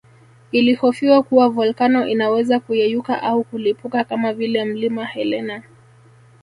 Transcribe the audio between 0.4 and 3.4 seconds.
Ilihofiwa kuwa volkano inaweza kuyeyuka